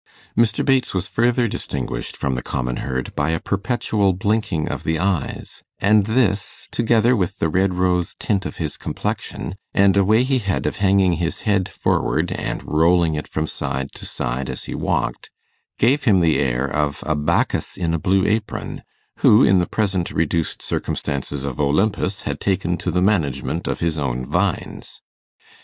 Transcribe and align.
Mr. 0.35 0.65
Bates 0.65 0.95
was 0.95 1.07
further 1.07 1.47
distinguished 1.47 2.17
from 2.17 2.33
the 2.33 2.41
common 2.41 2.77
herd 2.77 3.13
by 3.15 3.29
a 3.29 3.39
perpetual 3.39 4.13
blinking 4.13 4.67
of 4.67 4.83
the 4.83 4.97
eyes; 4.97 5.61
and 5.77 6.07
this, 6.07 6.67
together 6.71 7.15
with 7.15 7.37
the 7.37 7.49
red 7.49 7.75
rose 7.75 8.15
tint 8.17 8.43
of 8.47 8.57
his 8.57 8.77
complexion, 8.77 9.53
and 9.75 9.95
a 9.95 10.03
way 10.03 10.23
he 10.23 10.39
had 10.39 10.65
of 10.65 10.77
hanging 10.77 11.13
his 11.13 11.41
head 11.41 11.69
forward, 11.69 12.31
and 12.31 12.63
rolling 12.67 13.13
it 13.13 13.27
from 13.27 13.45
side 13.45 13.91
to 13.91 14.07
side 14.07 14.49
as 14.49 14.63
he 14.63 14.73
walked, 14.73 15.29
gave 15.77 16.05
him 16.05 16.19
the 16.19 16.39
air 16.39 16.65
of 16.65 17.03
a 17.05 17.15
Bacchus 17.15 17.77
in 17.77 17.93
a 17.93 17.99
blue 17.99 18.25
apron, 18.25 18.81
who, 19.17 19.43
in 19.43 19.59
the 19.59 19.67
present 19.69 20.09
reduced 20.09 20.63
circumstances 20.63 21.45
of 21.45 21.59
Olympus, 21.61 22.23
had 22.23 22.39
taken 22.39 22.75
to 22.77 22.89
the 22.89 23.03
management 23.03 23.67
of 23.67 23.81
his 23.81 23.99
own 23.99 24.25
vines. 24.25 24.99